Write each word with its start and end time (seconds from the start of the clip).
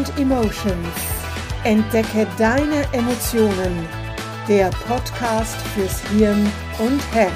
and 0.00 0.18
Emotions. 0.18 0.96
Entdecke 1.64 2.26
deine 2.38 2.84
Emotionen. 2.92 3.86
Der 4.48 4.70
Podcast 4.88 5.56
fürs 5.74 6.00
Hirn 6.08 6.50
und 6.78 7.00
Herz. 7.12 7.32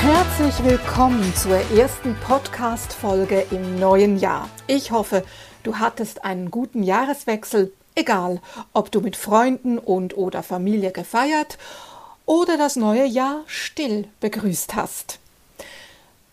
Herzlich 0.00 0.64
willkommen 0.64 1.34
zur 1.34 1.58
ersten 1.76 2.16
Podcast-Folge 2.26 3.44
im 3.50 3.78
neuen 3.78 4.18
Jahr. 4.18 4.48
Ich 4.66 4.90
hoffe, 4.90 5.22
du 5.64 5.76
hattest 5.76 6.24
einen 6.24 6.50
guten 6.50 6.82
Jahreswechsel, 6.82 7.74
egal 7.94 8.40
ob 8.72 8.90
du 8.90 9.02
mit 9.02 9.16
Freunden 9.16 9.78
und 9.78 10.16
oder 10.16 10.42
Familie 10.42 10.92
gefeiert 10.92 11.58
oder 12.26 12.56
das 12.56 12.76
neue 12.76 13.04
Jahr 13.04 13.42
still 13.46 14.08
begrüßt 14.20 14.74
hast. 14.74 15.18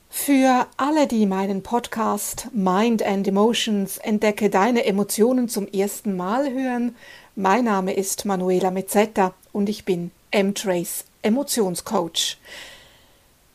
Für 0.09 0.67
alle, 0.77 1.07
die 1.07 1.25
meinen 1.25 1.63
Podcast 1.63 2.47
Mind 2.51 3.03
and 3.03 3.27
Emotions 3.27 3.97
Entdecke 3.99 4.49
deine 4.49 4.85
Emotionen 4.85 5.47
zum 5.49 5.67
ersten 5.67 6.17
Mal 6.17 6.51
hören, 6.51 6.95
mein 7.35 7.65
Name 7.65 7.93
ist 7.93 8.25
Manuela 8.25 8.71
Mezzetta 8.71 9.33
und 9.53 9.69
ich 9.69 9.85
bin 9.85 10.11
M-Trace 10.31 11.05
Emotionscoach. 11.21 12.37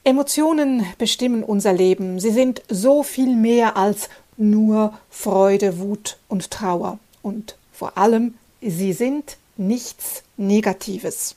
Emotionen 0.04 0.86
bestimmen 0.98 1.42
unser 1.42 1.72
Leben. 1.72 2.20
Sie 2.20 2.30
sind 2.30 2.62
so 2.68 3.02
viel 3.02 3.34
mehr 3.34 3.76
als 3.76 4.08
nur 4.36 4.92
Freude, 5.10 5.78
Wut 5.78 6.18
und 6.28 6.50
Trauer. 6.50 6.98
Und 7.22 7.56
vor 7.72 7.96
allem, 7.96 8.34
sie 8.60 8.92
sind 8.92 9.38
nichts 9.56 10.22
Negatives. 10.36 11.36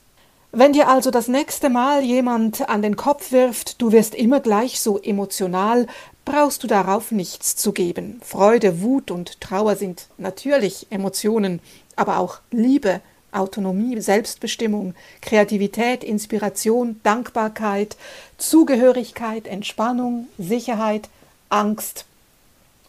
Wenn 0.52 0.74
dir 0.74 0.88
also 0.88 1.12
das 1.12 1.28
nächste 1.28 1.70
Mal 1.70 2.04
jemand 2.04 2.70
an 2.70 2.82
den 2.82 2.96
Kopf 2.96 3.32
wirft, 3.32 3.82
du 3.82 3.92
wirst 3.92 4.16
immer 4.16 4.40
gleich 4.40 4.80
so 4.80 4.98
emotional, 4.98 5.88
brauchst 6.24 6.64
du 6.64 6.68
darauf 6.68 7.12
nichts 7.12 7.56
zu 7.56 7.74
geben. 7.74 8.22
Freude, 8.24 8.82
Wut 8.82 9.12
und 9.12 9.42
Trauer 9.42 9.76
sind 9.76 10.08
natürlich 10.18 10.88
Emotionen, 10.90 11.60
aber 11.96 12.18
auch 12.18 12.40
Liebe, 12.50 13.02
Autonomie, 13.32 14.00
Selbstbestimmung, 14.00 14.96
Kreativität, 15.22 16.04
Inspiration, 16.04 17.00
Dankbarkeit, 17.04 17.98
Zugehörigkeit, 18.38 19.48
Entspannung, 19.48 20.28
Sicherheit, 20.38 21.10
Angst 21.50 22.06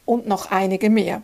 und 0.06 0.26
noch 0.28 0.50
einige 0.52 0.90
mehr. 0.90 1.22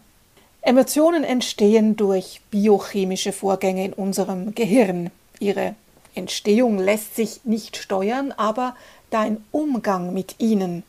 Emotionen 0.63 1.25
entstehen 1.25 1.97
durch 1.97 2.41
biochemische 2.51 3.33
Vorgänge 3.33 3.85
in 3.85 3.93
unserem 3.93 4.55
Gehirn. 4.55 5.11
Ihre 5.39 5.75
Entstehung 6.15 6.79
lässt 6.79 7.17
sich 7.17 7.41
nicht 7.45 7.77
steuern, 7.77 8.33
aber 8.33 8.77
dein 9.11 9.45
Umgang 9.53 10.13
mit 10.13 10.37
ihnen. 10.39 10.83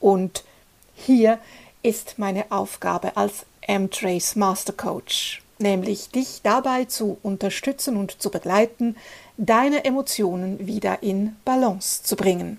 Und 0.00 0.44
hier 0.94 1.38
ist 1.82 2.18
meine 2.18 2.50
Aufgabe 2.50 3.16
als 3.16 3.46
M-Trace 3.62 4.36
Master 4.36 4.72
Coach 4.72 5.42
nämlich 5.62 6.10
dich 6.10 6.40
dabei 6.42 6.84
zu 6.84 7.16
unterstützen 7.22 7.96
und 7.96 8.20
zu 8.20 8.30
begleiten, 8.30 8.96
deine 9.38 9.84
Emotionen 9.84 10.66
wieder 10.66 11.02
in 11.02 11.36
Balance 11.44 12.02
zu 12.02 12.16
bringen. 12.16 12.58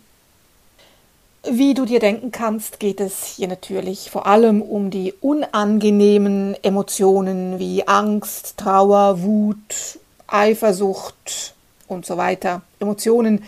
Wie 1.46 1.74
du 1.74 1.86
dir 1.86 2.00
denken 2.00 2.32
kannst, 2.32 2.80
geht 2.80 3.02
es 3.02 3.26
hier 3.26 3.50
natürlich 3.50 4.10
vor 4.10 4.26
allem 4.26 4.62
um 4.62 4.90
die 4.90 5.14
unangenehmen 5.20 6.56
Emotionen 6.64 7.60
wie 7.60 7.86
Angst, 7.86 8.58
Trauer, 8.58 9.22
Wut, 9.22 10.00
Eifersucht 10.26 11.53
und 11.94 12.06
so 12.06 12.18
weiter. 12.18 12.62
Emotionen, 12.80 13.44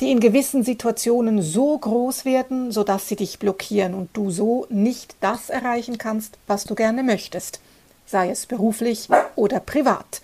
die 0.00 0.10
in 0.10 0.20
gewissen 0.20 0.64
Situationen 0.64 1.40
so 1.40 1.78
groß 1.78 2.24
werden, 2.24 2.72
sodass 2.72 3.08
sie 3.08 3.16
dich 3.16 3.38
blockieren 3.38 3.94
und 3.94 4.10
du 4.12 4.30
so 4.30 4.66
nicht 4.68 5.16
das 5.20 5.50
erreichen 5.50 5.98
kannst, 5.98 6.36
was 6.46 6.64
du 6.64 6.74
gerne 6.74 7.02
möchtest 7.02 7.60
sei 8.06 8.30
es 8.30 8.46
beruflich 8.46 9.08
oder 9.36 9.60
privat. 9.60 10.20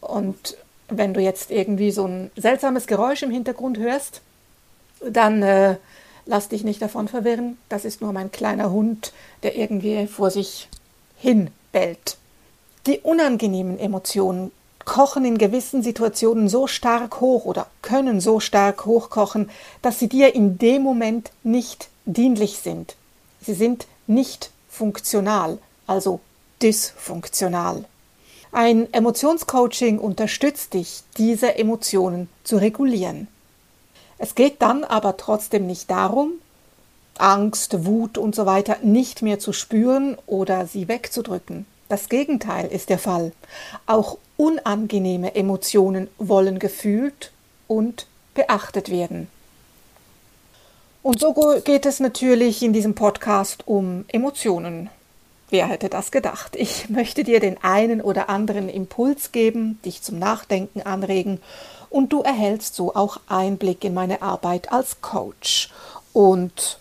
Und 0.00 0.56
wenn 0.88 1.14
du 1.14 1.20
jetzt 1.20 1.50
irgendwie 1.50 1.90
so 1.90 2.06
ein 2.06 2.30
seltsames 2.36 2.86
Geräusch 2.86 3.22
im 3.22 3.30
Hintergrund 3.30 3.78
hörst, 3.78 4.22
dann 5.00 5.42
äh, 5.42 5.76
lass 6.26 6.48
dich 6.48 6.64
nicht 6.64 6.82
davon 6.82 7.08
verwirren. 7.08 7.58
Das 7.68 7.84
ist 7.84 8.00
nur 8.00 8.12
mein 8.12 8.32
kleiner 8.32 8.70
Hund, 8.70 9.12
der 9.42 9.56
irgendwie 9.56 10.06
vor 10.06 10.30
sich 10.30 10.68
hin 11.16 11.50
bellt. 11.72 12.16
Die 12.86 12.98
unangenehmen 12.98 13.78
Emotionen 13.78 14.50
kochen 14.84 15.24
in 15.24 15.38
gewissen 15.38 15.82
Situationen 15.82 16.48
so 16.48 16.66
stark 16.66 17.20
hoch 17.20 17.44
oder 17.44 17.66
können 17.82 18.20
so 18.20 18.40
stark 18.40 18.86
hochkochen, 18.86 19.50
dass 19.82 19.98
sie 19.98 20.08
dir 20.08 20.34
in 20.34 20.58
dem 20.58 20.82
Moment 20.82 21.30
nicht 21.42 21.88
dienlich 22.06 22.58
sind. 22.58 22.96
Sie 23.40 23.54
sind 23.54 23.86
nicht 24.06 24.50
funktional, 24.68 25.58
also 25.86 26.20
dysfunktional. 26.62 27.84
Ein 28.52 28.92
Emotionscoaching 28.92 29.98
unterstützt 29.98 30.74
dich, 30.74 31.02
diese 31.16 31.56
Emotionen 31.56 32.28
zu 32.42 32.56
regulieren. 32.56 33.28
Es 34.18 34.34
geht 34.34 34.60
dann 34.60 34.84
aber 34.84 35.16
trotzdem 35.16 35.66
nicht 35.66 35.90
darum, 35.90 36.32
Angst, 37.16 37.86
Wut 37.86 38.18
und 38.18 38.34
so 38.34 38.46
weiter 38.46 38.78
nicht 38.82 39.22
mehr 39.22 39.38
zu 39.38 39.52
spüren 39.52 40.16
oder 40.26 40.66
sie 40.66 40.88
wegzudrücken. 40.88 41.66
Das 41.88 42.08
Gegenteil 42.08 42.66
ist 42.66 42.88
der 42.88 42.98
Fall. 42.98 43.32
Auch 43.86 44.18
unangenehme 44.40 45.34
Emotionen 45.34 46.08
wollen 46.16 46.58
gefühlt 46.58 47.30
und 47.68 48.06
beachtet 48.32 48.90
werden. 48.90 49.28
Und 51.02 51.20
so 51.20 51.34
geht 51.62 51.84
es 51.84 52.00
natürlich 52.00 52.62
in 52.62 52.72
diesem 52.72 52.94
Podcast 52.94 53.68
um 53.68 54.06
Emotionen. 54.08 54.88
Wer 55.50 55.66
hätte 55.66 55.90
das 55.90 56.10
gedacht? 56.10 56.56
Ich 56.56 56.88
möchte 56.88 57.22
dir 57.22 57.38
den 57.38 57.62
einen 57.62 58.00
oder 58.00 58.30
anderen 58.30 58.70
Impuls 58.70 59.30
geben, 59.30 59.78
dich 59.84 60.00
zum 60.00 60.18
Nachdenken 60.18 60.80
anregen 60.80 61.42
und 61.90 62.10
du 62.14 62.22
erhältst 62.22 62.74
so 62.74 62.94
auch 62.94 63.20
Einblick 63.26 63.84
in 63.84 63.92
meine 63.92 64.22
Arbeit 64.22 64.72
als 64.72 65.02
Coach. 65.02 65.68
Und 66.14 66.79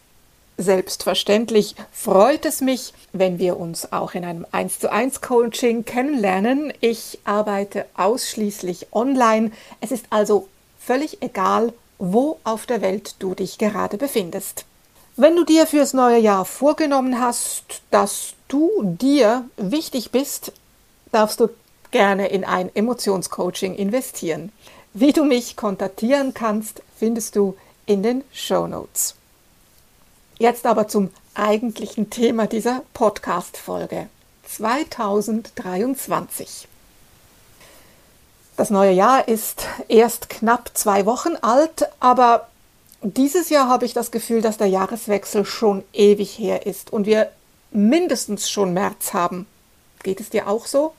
selbstverständlich 0.59 1.75
freut 1.91 2.45
es 2.45 2.61
mich, 2.61 2.93
wenn 3.13 3.39
wir 3.39 3.57
uns 3.57 3.91
auch 3.91 4.13
in 4.13 4.25
einem 4.25 4.45
1 4.51 4.79
zu 4.79 4.91
1 4.91 5.21
Coaching 5.21 5.85
kennenlernen. 5.85 6.73
Ich 6.81 7.19
arbeite 7.23 7.85
ausschließlich 7.95 8.87
online. 8.91 9.51
Es 9.79 9.91
ist 9.91 10.05
also 10.09 10.47
völlig 10.77 11.21
egal, 11.21 11.73
wo 11.97 12.39
auf 12.43 12.65
der 12.65 12.81
Welt 12.81 13.15
du 13.19 13.33
dich 13.33 13.57
gerade 13.57 13.97
befindest. 13.97 14.65
Wenn 15.15 15.35
du 15.35 15.43
dir 15.43 15.65
fürs 15.65 15.93
neue 15.93 16.19
Jahr 16.19 16.45
vorgenommen 16.45 17.19
hast, 17.19 17.81
dass 17.89 18.33
du 18.47 18.69
dir 18.83 19.45
wichtig 19.57 20.11
bist, 20.11 20.51
darfst 21.11 21.39
du 21.39 21.49
gerne 21.91 22.27
in 22.27 22.43
ein 22.43 22.73
Emotionscoaching 22.73 23.75
investieren. 23.75 24.51
Wie 24.93 25.13
du 25.13 25.23
mich 25.23 25.55
kontaktieren 25.55 26.33
kannst, 26.33 26.81
findest 26.97 27.35
du 27.35 27.55
in 27.85 28.03
den 28.03 28.23
Show 28.31 28.67
Notes. 28.67 29.15
Jetzt 30.41 30.65
aber 30.65 30.87
zum 30.87 31.09
eigentlichen 31.33 32.09
Thema 32.09 32.47
dieser 32.47 32.83
Podcast-Folge. 32.93 34.07
2023. 34.47 36.65
Das 38.55 38.69
neue 38.69 38.93
Jahr 38.93 39.27
ist 39.27 39.67
erst 39.89 40.29
knapp 40.29 40.71
zwei 40.75 41.05
Wochen 41.05 41.35
alt, 41.41 41.89
aber 41.99 42.47
dieses 43.01 43.49
Jahr 43.49 43.67
habe 43.67 43.85
ich 43.85 43.91
das 43.91 44.11
Gefühl, 44.11 44.41
dass 44.41 44.55
der 44.55 44.67
Jahreswechsel 44.67 45.43
schon 45.43 45.83
ewig 45.91 46.39
her 46.39 46.65
ist 46.65 46.93
und 46.93 47.05
wir 47.05 47.29
mindestens 47.71 48.49
schon 48.49 48.73
März 48.73 49.11
haben. 49.11 49.45
Geht 50.03 50.21
es 50.21 50.29
dir 50.29 50.47
auch 50.47 50.67
so? 50.67 50.93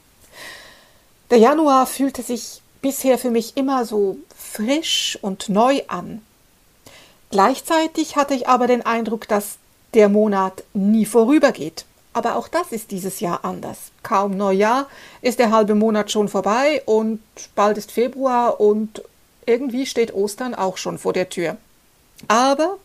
Der 1.31 1.38
Januar 1.38 1.87
fühlte 1.87 2.20
sich 2.20 2.60
bisher 2.82 3.16
für 3.16 3.31
mich 3.31 3.56
immer 3.56 3.87
so 3.87 4.19
frisch 4.37 5.19
und 5.22 5.48
neu 5.48 5.81
an. 5.88 6.20
Gleichzeitig 7.30 8.16
hatte 8.16 8.34
ich 8.34 8.48
aber 8.48 8.66
den 8.66 8.84
Eindruck, 8.84 9.28
dass 9.28 9.58
der 9.94 10.08
Monat 10.08 10.64
nie 10.74 11.06
vorübergeht. 11.06 11.84
Aber 12.12 12.36
auch 12.36 12.48
das 12.48 12.72
ist 12.72 12.90
dieses 12.90 13.20
Jahr 13.20 13.44
anders. 13.44 13.92
Kaum 14.02 14.36
Neujahr 14.36 14.88
ist 15.22 15.38
der 15.38 15.52
halbe 15.52 15.76
Monat 15.76 16.10
schon 16.10 16.28
vorbei 16.28 16.82
und 16.86 17.20
bald 17.54 17.78
ist 17.78 17.92
Februar 17.92 18.60
und 18.60 19.02
irgendwie 19.46 19.86
steht 19.86 20.12
Ostern 20.12 20.54
auch 20.54 20.76
schon 20.76 20.98
vor 20.98 21.12
der 21.12 21.28
Tür. 21.28 21.56
Aber 22.26 22.78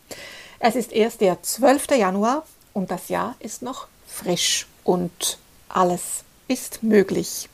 es 0.59 0.75
ist 0.75 0.91
erst 0.91 1.21
der 1.21 1.41
12. 1.41 1.91
Januar 1.97 2.45
und 2.73 2.91
das 2.91 3.09
Jahr 3.09 3.35
ist 3.39 3.63
noch 3.63 3.87
frisch 4.07 4.67
und 4.83 5.39
alles 5.69 6.23
ist 6.47 6.83
möglich. 6.83 7.49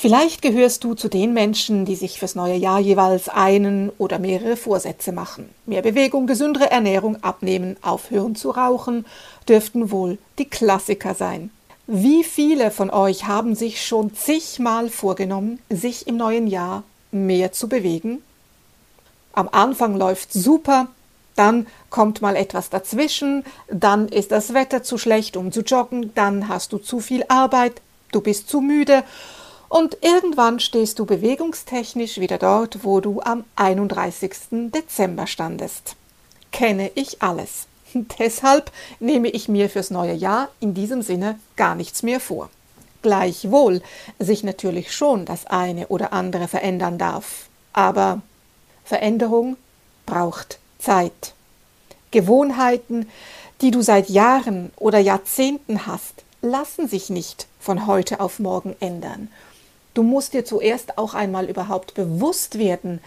Vielleicht 0.00 0.42
gehörst 0.42 0.84
du 0.84 0.94
zu 0.94 1.08
den 1.08 1.34
Menschen, 1.34 1.84
die 1.84 1.96
sich 1.96 2.20
fürs 2.20 2.36
neue 2.36 2.54
Jahr 2.54 2.78
jeweils 2.78 3.28
einen 3.28 3.90
oder 3.98 4.20
mehrere 4.20 4.56
Vorsätze 4.56 5.10
machen. 5.10 5.48
Mehr 5.66 5.82
Bewegung, 5.82 6.28
gesündere 6.28 6.70
Ernährung, 6.70 7.20
abnehmen, 7.24 7.76
aufhören 7.82 8.36
zu 8.36 8.50
rauchen, 8.50 9.06
dürften 9.48 9.90
wohl 9.90 10.18
die 10.38 10.44
Klassiker 10.44 11.14
sein. 11.16 11.50
Wie 11.88 12.22
viele 12.22 12.70
von 12.70 12.90
euch 12.90 13.26
haben 13.26 13.56
sich 13.56 13.84
schon 13.84 14.14
zigmal 14.14 14.88
vorgenommen, 14.88 15.58
sich 15.68 16.06
im 16.06 16.16
neuen 16.16 16.46
Jahr 16.46 16.84
mehr 17.10 17.50
zu 17.50 17.68
bewegen? 17.68 18.22
Am 19.32 19.48
Anfang 19.50 19.96
läuft 19.96 20.32
super, 20.32 20.86
dann 21.34 21.66
kommt 21.90 22.22
mal 22.22 22.36
etwas 22.36 22.70
dazwischen, 22.70 23.42
dann 23.66 24.06
ist 24.06 24.30
das 24.30 24.54
Wetter 24.54 24.84
zu 24.84 24.96
schlecht, 24.96 25.36
um 25.36 25.50
zu 25.50 25.62
joggen, 25.62 26.12
dann 26.14 26.46
hast 26.46 26.72
du 26.72 26.78
zu 26.78 27.00
viel 27.00 27.24
Arbeit, 27.26 27.82
du 28.12 28.20
bist 28.20 28.48
zu 28.48 28.60
müde 28.60 29.02
und 29.68 29.98
irgendwann 30.00 30.60
stehst 30.60 30.98
du 30.98 31.04
bewegungstechnisch 31.04 32.18
wieder 32.18 32.38
dort, 32.38 32.84
wo 32.84 33.00
du 33.00 33.20
am 33.20 33.44
31. 33.56 34.70
Dezember 34.72 35.26
standest. 35.26 35.96
Kenne 36.52 36.90
ich 36.94 37.22
alles. 37.22 37.66
Deshalb 38.18 38.70
nehme 39.00 39.28
ich 39.28 39.48
mir 39.48 39.68
fürs 39.68 39.90
neue 39.90 40.14
Jahr 40.14 40.48
in 40.60 40.74
diesem 40.74 41.02
Sinne 41.02 41.38
gar 41.56 41.74
nichts 41.74 42.02
mehr 42.02 42.20
vor. 42.20 42.48
Gleichwohl 43.02 43.82
sich 44.18 44.42
natürlich 44.42 44.92
schon 44.92 45.24
das 45.24 45.46
eine 45.46 45.88
oder 45.88 46.12
andere 46.12 46.48
verändern 46.48 46.98
darf. 46.98 47.48
Aber 47.72 48.22
Veränderung 48.84 49.56
braucht 50.06 50.58
Zeit. 50.78 51.34
Gewohnheiten, 52.10 53.08
die 53.60 53.70
du 53.70 53.82
seit 53.82 54.08
Jahren 54.08 54.72
oder 54.76 54.98
Jahrzehnten 54.98 55.86
hast, 55.86 56.24
lassen 56.40 56.88
sich 56.88 57.10
nicht 57.10 57.46
von 57.60 57.86
heute 57.86 58.20
auf 58.20 58.38
morgen 58.38 58.74
ändern. 58.80 59.28
Du 59.94 60.02
musst 60.02 60.32
dir 60.34 60.44
zuerst 60.44 60.98
auch 60.98 61.14
einmal 61.14 61.48
überhaupt 61.48 61.94
bewusst 61.94 62.58
werden, 62.58 63.00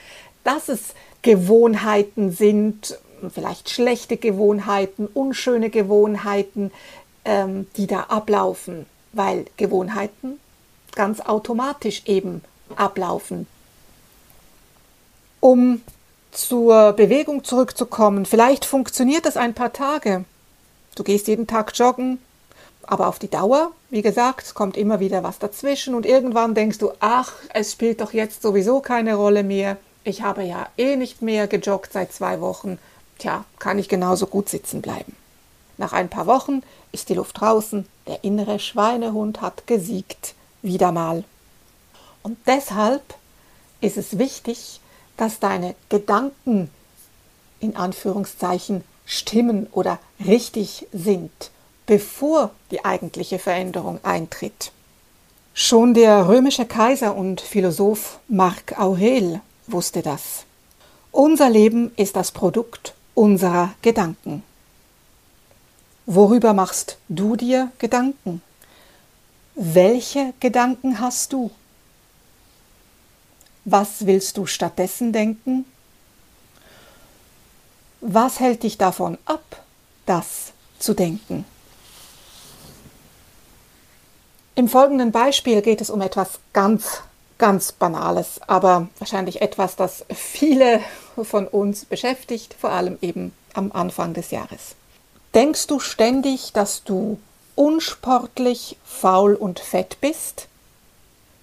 dass 0.43 0.69
es 0.69 0.93
Gewohnheiten 1.21 2.31
sind, 2.31 2.97
vielleicht 3.33 3.69
schlechte 3.69 4.17
Gewohnheiten, 4.17 5.07
unschöne 5.07 5.69
Gewohnheiten, 5.69 6.71
ähm, 7.25 7.67
die 7.77 7.87
da 7.87 8.01
ablaufen, 8.03 8.85
weil 9.13 9.45
Gewohnheiten 9.57 10.39
ganz 10.95 11.21
automatisch 11.21 12.03
eben 12.05 12.41
ablaufen. 12.75 13.47
Um 15.39 15.81
zur 16.31 16.93
Bewegung 16.93 17.43
zurückzukommen, 17.43 18.25
vielleicht 18.25 18.65
funktioniert 18.65 19.25
das 19.25 19.37
ein 19.37 19.53
paar 19.53 19.73
Tage. 19.73 20.25
Du 20.95 21.03
gehst 21.03 21.27
jeden 21.27 21.47
Tag 21.47 21.77
joggen, 21.77 22.19
aber 22.83 23.07
auf 23.07 23.19
die 23.19 23.29
Dauer, 23.29 23.71
wie 23.89 24.01
gesagt, 24.01 24.53
kommt 24.53 24.77
immer 24.77 24.99
wieder 24.99 25.23
was 25.23 25.39
dazwischen 25.39 25.95
und 25.95 26.05
irgendwann 26.05 26.55
denkst 26.55 26.77
du, 26.77 26.91
ach, 26.99 27.33
es 27.53 27.71
spielt 27.71 28.01
doch 28.01 28.13
jetzt 28.13 28.41
sowieso 28.41 28.79
keine 28.79 29.15
Rolle 29.15 29.43
mehr. 29.43 29.77
Ich 30.03 30.21
habe 30.21 30.43
ja 30.43 30.67
eh 30.77 30.95
nicht 30.95 31.21
mehr 31.21 31.47
gejoggt 31.47 31.93
seit 31.93 32.11
zwei 32.13 32.41
Wochen. 32.41 32.79
Tja, 33.19 33.45
kann 33.59 33.79
ich 33.79 33.87
genauso 33.87 34.27
gut 34.27 34.49
sitzen 34.49 34.81
bleiben. 34.81 35.15
Nach 35.77 35.93
ein 35.93 36.09
paar 36.09 36.27
Wochen 36.27 36.63
ist 36.91 37.09
die 37.09 37.13
Luft 37.13 37.39
draußen, 37.39 37.87
der 38.07 38.23
innere 38.23 38.59
Schweinehund 38.59 39.41
hat 39.41 39.67
gesiegt, 39.67 40.35
wieder 40.61 40.91
mal. 40.91 41.23
Und 42.23 42.37
deshalb 42.45 43.01
ist 43.79 43.97
es 43.97 44.17
wichtig, 44.17 44.79
dass 45.17 45.39
deine 45.39 45.75
Gedanken 45.89 46.69
in 47.59 47.75
Anführungszeichen 47.75 48.83
stimmen 49.05 49.67
oder 49.71 49.99
richtig 50.25 50.87
sind, 50.91 51.51
bevor 51.91 52.51
die 52.71 52.85
eigentliche 52.85 53.37
Veränderung 53.37 53.99
eintritt. 54.03 54.71
Schon 55.53 55.93
der 55.93 56.25
römische 56.29 56.65
Kaiser 56.65 57.17
und 57.17 57.41
Philosoph 57.41 58.19
Marc 58.29 58.79
Aurel 58.79 59.41
wusste 59.67 60.01
das. 60.01 60.45
Unser 61.11 61.49
Leben 61.49 61.91
ist 61.97 62.15
das 62.15 62.31
Produkt 62.31 62.93
unserer 63.13 63.73
Gedanken. 63.81 64.41
Worüber 66.05 66.53
machst 66.53 66.97
du 67.09 67.35
dir 67.35 67.69
Gedanken? 67.77 68.41
Welche 69.55 70.33
Gedanken 70.39 71.01
hast 71.01 71.33
du? 71.33 71.51
Was 73.65 74.05
willst 74.05 74.37
du 74.37 74.45
stattdessen 74.45 75.11
denken? 75.11 75.65
Was 77.99 78.39
hält 78.39 78.63
dich 78.63 78.77
davon 78.77 79.17
ab, 79.25 79.65
das 80.05 80.53
zu 80.79 80.93
denken? 80.93 81.43
Im 84.61 84.67
folgenden 84.67 85.11
Beispiel 85.11 85.63
geht 85.63 85.81
es 85.81 85.89
um 85.89 86.01
etwas 86.01 86.37
ganz, 86.53 87.01
ganz 87.39 87.71
Banales, 87.71 88.39
aber 88.45 88.89
wahrscheinlich 88.99 89.41
etwas, 89.41 89.75
das 89.75 90.05
viele 90.13 90.81
von 91.23 91.47
uns 91.47 91.85
beschäftigt, 91.85 92.55
vor 92.59 92.69
allem 92.69 92.99
eben 93.01 93.33
am 93.55 93.71
Anfang 93.71 94.13
des 94.13 94.29
Jahres. 94.29 94.75
Denkst 95.33 95.65
du 95.65 95.79
ständig, 95.79 96.53
dass 96.53 96.83
du 96.83 97.17
unsportlich, 97.55 98.77
faul 98.85 99.33
und 99.33 99.59
fett 99.59 99.97
bist? 99.99 100.47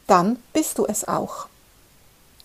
Dann 0.07 0.41
bist 0.53 0.79
du 0.79 0.87
es 0.87 1.09
auch. 1.09 1.49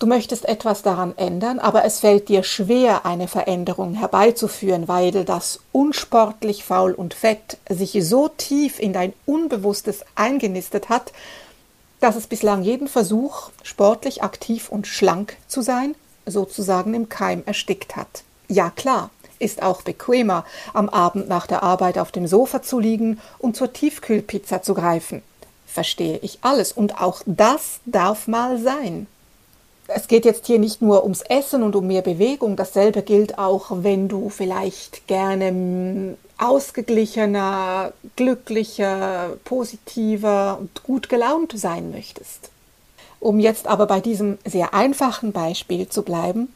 Du 0.04 0.10
möchtest 0.10 0.44
etwas 0.50 0.82
daran 0.82 1.18
ändern, 1.18 1.60
aber 1.60 1.86
es 1.86 2.02
fällt 2.02 2.28
dir 2.28 2.44
schwer, 2.44 3.06
eine 3.06 3.30
Veränderung 3.30 3.94
herbeizuführen, 3.94 4.90
weil 4.90 5.24
das 5.24 5.62
unsportlich 5.72 6.66
faul 6.66 6.92
und 6.92 7.14
fett 7.14 7.58
sich 7.70 7.98
so 8.02 8.28
tief 8.28 8.80
in 8.82 8.92
dein 8.92 9.14
Unbewusstes 9.26 10.04
eingenistet 10.16 10.90
hat, 10.90 11.14
dass 12.02 12.18
es 12.18 12.28
bislang 12.28 12.64
jeden 12.64 12.90
Versuch, 12.90 13.52
sportlich 13.64 14.24
aktiv 14.24 14.68
und 14.68 14.88
schlank 14.88 15.38
zu 15.48 15.62
sein, 15.62 15.96
sozusagen 16.26 16.94
im 16.94 17.08
Keim 17.08 17.42
erstickt 17.46 17.96
hat. 17.96 18.24
Ja 18.50 18.72
klar, 18.72 19.10
ist 19.40 19.64
auch 19.64 19.84
bequemer, 19.84 20.44
am 20.74 20.90
Abend 20.90 21.30
nach 21.30 21.48
der 21.48 21.64
Arbeit 21.64 21.98
auf 21.98 22.12
dem 22.12 22.28
Sofa 22.28 22.62
zu 22.62 22.78
liegen 22.78 23.22
und 23.40 23.56
zur 23.56 23.72
Tiefkühlpizza 23.72 24.64
zu 24.64 24.74
greifen. 24.74 25.22
Verstehe 25.66 26.20
ich 26.22 26.40
alles, 26.42 26.74
und 26.74 27.00
auch 27.00 27.22
das 27.26 27.80
darf 27.86 28.28
mal 28.28 28.60
sein 28.60 29.08
es 29.88 30.08
geht 30.08 30.26
jetzt 30.26 30.48
hier 30.48 30.60
nicht 30.60 30.82
nur 30.82 31.04
ums 31.04 31.22
Essen 31.22 31.64
und 31.64 31.76
um 31.76 31.88
mehr 31.88 32.02
Bewegung, 32.02 32.56
dasselbe 32.56 33.02
gilt 33.02 33.38
auch, 33.38 33.68
wenn 33.70 34.08
du 34.08 34.30
vielleicht 34.30 35.08
gerne 35.08 35.48
hm, 35.48 36.18
ausgeglichener, 36.38 37.94
glücklicher, 38.16 39.38
positiver 39.44 40.58
und 40.60 40.84
gut 40.84 41.10
gelaunt 41.10 41.54
sein 41.56 41.92
möchtest. 41.92 42.50
Um 43.20 43.40
jetzt 43.40 43.68
aber 43.68 43.86
bei 43.86 44.02
diesem 44.02 44.38
sehr 44.46 44.74
einfachen 44.74 45.32
Beispiel 45.32 45.88
zu 45.88 46.02
bleiben, 46.04 46.54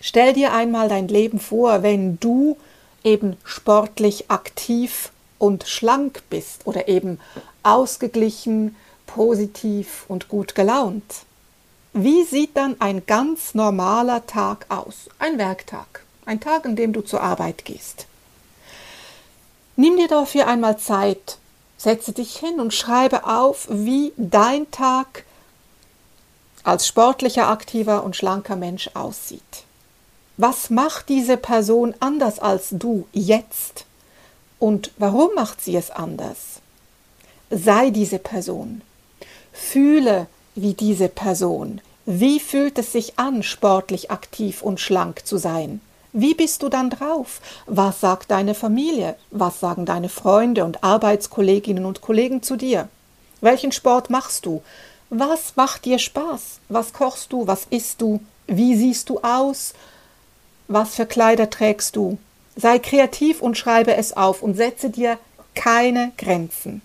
stell 0.00 0.32
dir 0.32 0.52
einmal 0.52 0.88
dein 0.88 1.06
Leben 1.06 1.38
vor, 1.38 1.82
wenn 1.82 2.18
du 2.18 2.56
eben 3.04 3.36
sportlich 3.44 4.30
aktiv 4.30 5.12
und 5.38 5.64
schlank 5.68 6.22
bist 6.30 6.66
oder 6.66 6.88
eben 6.88 7.20
ausgeglichen, 7.62 8.74
positiv 9.06 10.04
und 10.08 10.28
gut 10.28 10.54
gelaunt. 10.54 11.22
Wie 12.00 12.22
sieht 12.22 12.56
dann 12.56 12.80
ein 12.80 13.06
ganz 13.06 13.56
normaler 13.56 14.24
Tag 14.24 14.66
aus? 14.68 15.10
Ein 15.18 15.36
Werktag, 15.36 16.04
ein 16.26 16.38
Tag, 16.38 16.64
an 16.64 16.76
dem 16.76 16.92
du 16.92 17.00
zur 17.00 17.20
Arbeit 17.20 17.64
gehst. 17.64 18.06
Nimm 19.74 19.96
dir 19.96 20.06
dafür 20.06 20.46
einmal 20.46 20.78
Zeit, 20.78 21.38
setze 21.76 22.12
dich 22.12 22.36
hin 22.36 22.60
und 22.60 22.72
schreibe 22.72 23.26
auf, 23.26 23.66
wie 23.68 24.12
dein 24.16 24.70
Tag 24.70 25.24
als 26.62 26.86
sportlicher, 26.86 27.48
aktiver 27.48 28.04
und 28.04 28.14
schlanker 28.14 28.54
Mensch 28.54 28.90
aussieht. 28.94 29.64
Was 30.36 30.70
macht 30.70 31.08
diese 31.08 31.36
Person 31.36 31.96
anders 31.98 32.38
als 32.38 32.68
du 32.70 33.08
jetzt? 33.12 33.86
Und 34.60 34.92
warum 34.98 35.34
macht 35.34 35.60
sie 35.60 35.74
es 35.74 35.90
anders? 35.90 36.60
Sei 37.50 37.90
diese 37.90 38.20
Person. 38.20 38.82
Fühle, 39.52 40.28
wie 40.54 40.74
diese 40.74 41.08
Person. 41.08 41.80
Wie 42.10 42.40
fühlt 42.40 42.78
es 42.78 42.92
sich 42.92 43.18
an, 43.18 43.42
sportlich 43.42 44.10
aktiv 44.10 44.62
und 44.62 44.80
schlank 44.80 45.26
zu 45.26 45.36
sein? 45.36 45.82
Wie 46.14 46.32
bist 46.32 46.62
du 46.62 46.70
dann 46.70 46.88
drauf? 46.88 47.42
Was 47.66 48.00
sagt 48.00 48.30
deine 48.30 48.54
Familie? 48.54 49.14
Was 49.30 49.60
sagen 49.60 49.84
deine 49.84 50.08
Freunde 50.08 50.64
und 50.64 50.82
Arbeitskolleginnen 50.82 51.84
und 51.84 52.00
Kollegen 52.00 52.42
zu 52.42 52.56
dir? 52.56 52.88
Welchen 53.42 53.72
Sport 53.72 54.08
machst 54.08 54.46
du? 54.46 54.62
Was 55.10 55.56
macht 55.56 55.84
dir 55.84 55.98
Spaß? 55.98 56.60
Was 56.70 56.94
kochst 56.94 57.30
du? 57.30 57.46
Was 57.46 57.66
isst 57.68 58.00
du? 58.00 58.20
Wie 58.46 58.74
siehst 58.74 59.10
du 59.10 59.20
aus? 59.20 59.74
Was 60.66 60.94
für 60.94 61.04
Kleider 61.04 61.50
trägst 61.50 61.94
du? 61.94 62.16
Sei 62.56 62.78
kreativ 62.78 63.42
und 63.42 63.58
schreibe 63.58 63.94
es 63.96 64.16
auf 64.16 64.42
und 64.42 64.54
setze 64.54 64.88
dir 64.88 65.18
keine 65.54 66.12
Grenzen. 66.16 66.80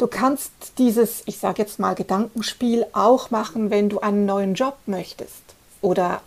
Du 0.00 0.06
kannst 0.06 0.50
dieses, 0.78 1.22
ich 1.26 1.36
sage 1.36 1.60
jetzt 1.60 1.78
mal, 1.78 1.94
Gedankenspiel 1.94 2.86
auch 2.94 3.30
machen, 3.30 3.68
wenn 3.68 3.90
du 3.90 4.00
einen 4.00 4.24
neuen 4.24 4.54
Job 4.54 4.78
möchtest 4.86 5.42
oder 5.82 6.22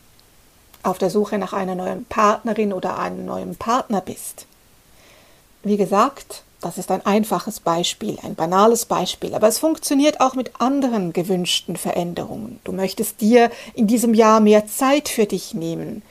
auf 0.83 0.99
der 0.99 1.09
Suche 1.09 1.39
nach 1.39 1.53
einer 1.53 1.73
neuen 1.73 2.05
Partnerin 2.05 2.71
oder 2.71 2.99
einem 2.99 3.25
neuen 3.25 3.55
Partner 3.55 3.99
bist. 3.99 4.45
Wie 5.63 5.77
gesagt, 5.77 6.43
das 6.61 6.77
ist 6.77 6.91
ein 6.91 7.03
einfaches 7.07 7.61
Beispiel, 7.61 8.19
ein 8.21 8.35
banales 8.35 8.85
Beispiel, 8.85 9.33
aber 9.33 9.47
es 9.47 9.57
funktioniert 9.57 10.21
auch 10.21 10.35
mit 10.35 10.61
anderen 10.61 11.11
gewünschten 11.11 11.75
Veränderungen. 11.75 12.59
Du 12.65 12.73
möchtest 12.73 13.21
dir 13.21 13.49
in 13.73 13.87
diesem 13.87 14.13
Jahr 14.13 14.39
mehr 14.39 14.67
Zeit 14.67 15.09
für 15.09 15.25
dich 15.25 15.55
nehmen 15.55 16.03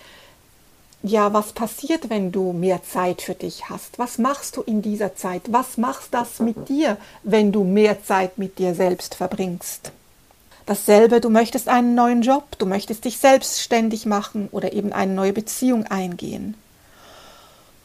ja, 1.02 1.32
was 1.32 1.52
passiert, 1.52 2.10
wenn 2.10 2.30
du 2.30 2.52
mehr 2.52 2.82
Zeit 2.84 3.22
für 3.22 3.34
dich 3.34 3.68
hast? 3.68 3.98
Was 3.98 4.18
machst 4.18 4.56
du 4.56 4.62
in 4.62 4.82
dieser 4.82 5.16
Zeit? 5.16 5.42
Was 5.50 5.76
machst 5.76 6.14
das 6.14 6.38
mit 6.38 6.68
dir, 6.68 6.96
wenn 7.24 7.50
du 7.50 7.64
mehr 7.64 8.04
Zeit 8.04 8.38
mit 8.38 8.58
dir 8.58 8.74
selbst 8.74 9.16
verbringst? 9.16 9.90
Dasselbe, 10.64 11.20
du 11.20 11.28
möchtest 11.28 11.68
einen 11.68 11.96
neuen 11.96 12.22
Job, 12.22 12.44
du 12.58 12.66
möchtest 12.66 13.04
dich 13.04 13.18
selbstständig 13.18 14.06
machen 14.06 14.48
oder 14.52 14.72
eben 14.72 14.92
eine 14.92 15.12
neue 15.12 15.32
Beziehung 15.32 15.86
eingehen. 15.88 16.54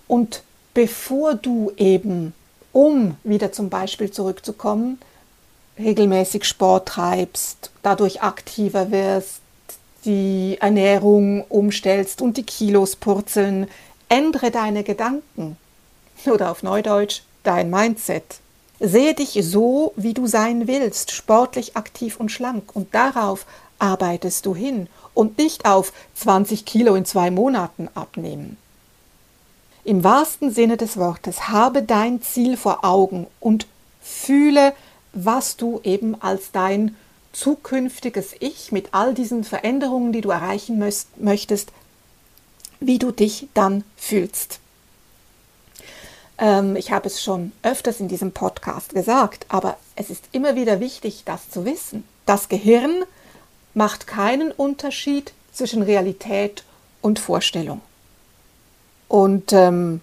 Und 0.08 0.44
bevor 0.76 1.34
du 1.34 1.72
eben, 1.76 2.34
um 2.72 3.16
wieder 3.24 3.52
zum 3.52 3.70
Beispiel 3.70 4.12
zurückzukommen, 4.12 5.00
regelmäßig 5.80 6.46
Sport 6.46 6.88
treibst, 6.90 7.72
dadurch 7.82 8.22
aktiver 8.22 8.92
wirst, 8.92 9.42
die 10.08 10.58
Ernährung 10.60 11.44
umstellst 11.50 12.22
und 12.22 12.38
die 12.38 12.44
Kilos 12.44 12.96
purzeln, 12.96 13.68
ändere 14.10 14.50
deine 14.50 14.84
Gedanken 14.84 15.58
oder 16.26 16.50
auf 16.50 16.64
Neudeutsch 16.64 17.22
dein 17.44 17.70
Mindset. 17.70 18.40
Sehe 18.80 19.14
dich 19.14 19.38
so, 19.42 19.94
wie 19.96 20.14
du 20.14 20.26
sein 20.26 20.68
willst, 20.68 21.12
sportlich 21.12 21.76
aktiv 21.76 22.20
und 22.20 22.32
schlank 22.32 22.76
und 22.76 22.96
darauf 22.96 23.46
arbeitest 23.80 24.46
du 24.46 24.56
hin 24.56 24.88
und 25.14 25.38
nicht 25.38 25.66
auf 25.66 25.94
20 26.16 26.66
Kilo 26.66 26.96
in 26.96 27.06
zwei 27.06 27.30
Monaten 27.30 27.90
abnehmen. 27.94 28.58
Im 29.84 30.04
wahrsten 30.04 30.52
Sinne 30.52 30.78
des 30.78 30.98
Wortes 30.98 31.50
habe 31.50 31.84
dein 31.84 32.22
Ziel 32.22 32.58
vor 32.58 32.84
Augen 32.84 33.28
und 33.40 33.68
fühle, 34.02 34.74
was 35.14 35.58
du 35.58 35.80
eben 35.84 36.22
als 36.22 36.52
dein 36.52 36.96
zukünftiges 37.38 38.34
Ich 38.40 38.72
mit 38.72 38.94
all 38.94 39.14
diesen 39.14 39.44
Veränderungen, 39.44 40.12
die 40.12 40.22
du 40.22 40.32
erreichen 40.32 40.84
möchtest, 41.18 41.72
wie 42.80 42.98
du 42.98 43.12
dich 43.12 43.48
dann 43.54 43.84
fühlst. 43.96 44.60
Ähm, 46.40 46.76
ich 46.76 46.92
habe 46.92 47.08
es 47.08 47.22
schon 47.22 47.52
öfters 47.62 48.00
in 48.00 48.08
diesem 48.08 48.32
Podcast 48.32 48.94
gesagt, 48.94 49.46
aber 49.50 49.78
es 49.96 50.10
ist 50.10 50.24
immer 50.32 50.56
wieder 50.56 50.80
wichtig, 50.80 51.24
das 51.26 51.50
zu 51.52 51.64
wissen. 51.64 52.04
Das 52.26 52.50
Gehirn 52.50 53.04
macht 53.76 54.08
keinen 54.08 54.52
Unterschied 54.52 55.34
zwischen 55.54 55.84
Realität 55.84 56.64
und 57.02 57.20
Vorstellung. 57.20 57.82
Und 59.08 59.54
ähm, 59.54 60.02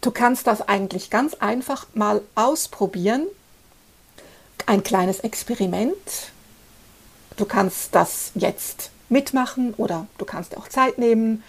du 0.00 0.10
kannst 0.10 0.48
das 0.48 0.62
eigentlich 0.62 1.10
ganz 1.10 1.34
einfach 1.34 1.86
mal 1.94 2.22
ausprobieren. 2.34 3.26
Ein 4.66 4.82
kleines 4.82 5.20
Experiment. 5.20 6.32
Du 7.36 7.44
kannst 7.44 7.94
das 7.94 8.30
jetzt 8.34 8.90
mitmachen 9.08 9.74
oder 9.74 10.06
du 10.18 10.24
kannst 10.24 10.56
auch 10.56 10.68
Zeit 10.68 10.98
nehmen 10.98 11.42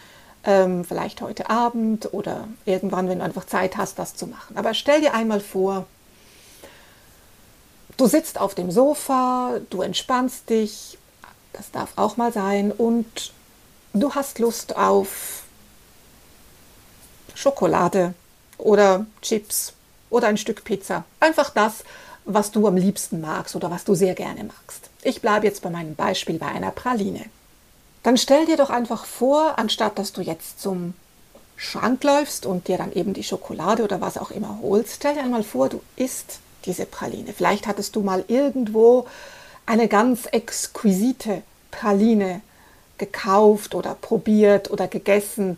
ähm, 0.45 0.85
vielleicht 0.85 1.21
heute 1.21 1.49
Abend 1.49 2.13
oder 2.13 2.47
irgendwann, 2.65 3.09
wenn 3.09 3.19
du 3.19 3.25
einfach 3.25 3.45
Zeit 3.45 3.77
hast, 3.77 3.99
das 3.99 4.15
zu 4.15 4.27
machen. 4.27 4.57
Aber 4.57 4.73
stell 4.73 5.01
dir 5.01 5.13
einmal 5.13 5.39
vor, 5.39 5.87
du 7.97 8.05
sitzt 8.05 8.39
auf 8.39 8.55
dem 8.55 8.71
Sofa, 8.71 9.59
du 9.69 9.81
entspannst 9.81 10.49
dich, 10.49 10.97
das 11.53 11.71
darf 11.71 11.93
auch 11.95 12.17
mal 12.17 12.31
sein, 12.31 12.71
und 12.71 13.33
du 13.93 14.13
hast 14.13 14.39
Lust 14.39 14.75
auf 14.77 15.43
Schokolade 17.33 18.13
oder 18.57 19.05
Chips 19.21 19.73
oder 20.09 20.27
ein 20.27 20.37
Stück 20.37 20.63
Pizza. 20.63 21.03
Einfach 21.19 21.49
das, 21.49 21.83
was 22.25 22.51
du 22.51 22.67
am 22.67 22.75
liebsten 22.75 23.21
magst 23.21 23.55
oder 23.55 23.71
was 23.71 23.85
du 23.85 23.95
sehr 23.95 24.15
gerne 24.15 24.43
magst. 24.43 24.89
Ich 25.03 25.21
bleibe 25.21 25.45
jetzt 25.45 25.61
bei 25.61 25.69
meinem 25.69 25.95
Beispiel 25.95 26.39
bei 26.39 26.47
einer 26.47 26.71
Praline. 26.71 27.25
Dann 28.03 28.17
stell 28.17 28.45
dir 28.45 28.57
doch 28.57 28.69
einfach 28.69 29.05
vor, 29.05 29.57
anstatt 29.57 29.97
dass 29.97 30.11
du 30.11 30.21
jetzt 30.21 30.59
zum 30.59 30.93
Schrank 31.57 32.03
läufst 32.03 32.45
und 32.45 32.67
dir 32.67 32.77
dann 32.77 32.91
eben 32.91 33.13
die 33.13 33.23
Schokolade 33.23 33.83
oder 33.83 34.01
was 34.01 34.17
auch 34.17 34.31
immer 34.31 34.59
holst, 34.61 34.95
stell 34.95 35.13
dir 35.13 35.23
einmal 35.23 35.43
vor, 35.43 35.69
du 35.69 35.81
isst 35.95 36.39
diese 36.65 36.85
Praline. 36.85 37.33
Vielleicht 37.33 37.67
hattest 37.67 37.95
du 37.95 38.01
mal 38.01 38.25
irgendwo 38.27 39.07
eine 39.65 39.87
ganz 39.87 40.25
exquisite 40.25 41.43
Praline 41.71 42.41
gekauft 42.97 43.75
oder 43.75 43.95
probiert 43.95 44.71
oder 44.71 44.87
gegessen. 44.87 45.57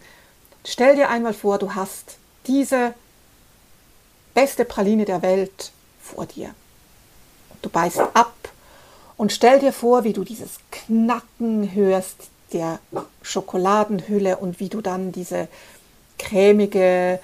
Stell 0.66 0.96
dir 0.96 1.10
einmal 1.10 1.34
vor, 1.34 1.58
du 1.58 1.76
hast 1.76 2.18
diese 2.48 2.94
beste 4.34 4.66
Praline 4.66 5.06
der 5.06 5.22
Welt 5.22 5.72
vor 6.16 6.26
dir. 6.26 6.54
Du 7.62 7.70
beißt 7.70 8.00
ab 8.14 8.34
und 9.18 9.32
stell 9.32 9.60
dir 9.60 9.74
vor, 9.74 10.04
wie 10.04 10.14
du 10.14 10.24
dieses 10.24 10.60
Knacken 10.72 11.74
hörst, 11.74 12.30
der 12.54 12.80
Schokoladenhülle 13.22 14.38
und 14.38 14.60
wie 14.60 14.70
du 14.70 14.82
dann 14.82 15.12
diese 15.12 15.48
cremige 16.18 17.20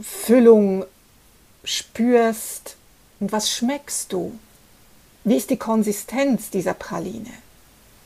Füllung 0.00 0.84
spürst. 1.64 2.76
Und 3.20 3.32
was 3.32 3.50
schmeckst 3.50 4.12
du? 4.12 4.38
Wie 5.24 5.36
ist 5.36 5.50
die 5.50 5.58
Konsistenz 5.58 6.50
dieser 6.50 6.74
Praline? 6.74 7.32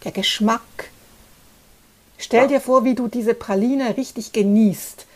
Der 0.05 0.13
Geschmack? 0.13 0.91
Stell 2.19 2.49
dir 2.49 2.61
vor, 2.61 2.85
wie 2.85 2.95
du 2.95 3.09
diese 3.09 3.35
Praline 3.35 3.97
richtig 3.97 4.33
genießt. 4.33 5.07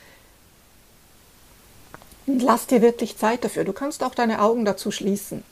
Lass 2.26 2.66
dir 2.66 2.83
wirklich 2.83 3.16
Zeit 3.16 3.45
dafür. 3.45 3.64
Du 3.64 3.73
kannst 3.73 4.02
auch 4.02 4.14
deine 4.14 4.42
Augen 4.42 4.64
dazu 4.64 4.90
schließen. 4.90 5.45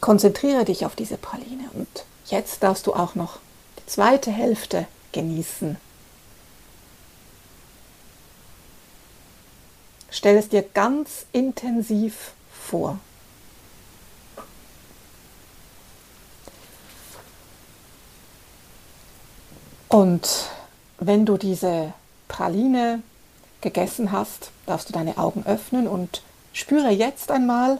Konzentriere 0.00 0.64
dich 0.64 0.84
auf 0.84 0.96
diese 0.96 1.16
Praline 1.16 1.70
und 1.74 2.04
jetzt 2.26 2.62
darfst 2.62 2.86
du 2.86 2.94
auch 2.94 3.14
noch 3.14 3.38
die 3.78 3.86
zweite 3.86 4.30
Hälfte 4.32 4.86
genießen. 5.12 5.76
Stell 10.10 10.36
es 10.36 10.48
dir 10.48 10.62
ganz 10.62 11.26
intensiv 11.32 12.32
vor. 12.50 12.98
Und 19.88 20.50
wenn 21.00 21.26
du 21.26 21.36
diese 21.36 21.92
Praline 22.28 23.02
gegessen 23.62 24.12
hast, 24.12 24.50
darfst 24.66 24.88
du 24.88 24.92
deine 24.92 25.18
Augen 25.18 25.44
öffnen 25.46 25.88
und 25.88 26.22
spüre 26.52 26.90
jetzt 26.90 27.30
einmal, 27.30 27.78